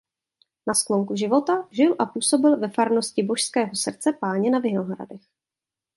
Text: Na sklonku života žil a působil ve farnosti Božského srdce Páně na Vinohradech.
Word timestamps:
Na 0.67 0.73
sklonku 0.73 1.15
života 1.15 1.67
žil 1.71 1.95
a 1.99 2.05
působil 2.05 2.57
ve 2.57 2.69
farnosti 2.69 3.23
Božského 3.23 3.75
srdce 3.75 4.13
Páně 4.21 4.49
na 4.51 4.59
Vinohradech. 4.59 5.21